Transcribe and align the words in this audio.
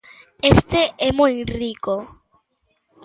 Este 0.55 0.81
é 1.07 1.09
moi 1.19 1.35
rico. 1.59 1.95